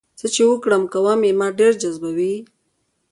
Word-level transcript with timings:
څه 0.19 0.25
چې 0.33 0.43
وکړم 0.51 0.83
کوم 0.93 1.21
یې 1.27 1.33
ما 1.39 1.47
ډېر 1.59 1.73
جذبوي؟ 1.81 2.35